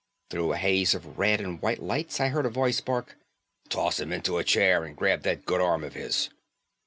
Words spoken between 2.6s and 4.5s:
bark, "Toss him into a